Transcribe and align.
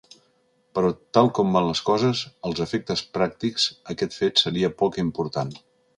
Però 0.77 0.87
tal 1.17 1.27
com 1.39 1.51
van 1.57 1.67
les 1.67 1.83
coses, 1.89 2.23
als 2.49 2.63
efectes 2.67 3.03
pràctics 3.19 3.69
aquest 3.95 4.19
fet 4.23 4.43
seria 4.45 4.73
poc 4.81 4.99
important. 5.05 5.55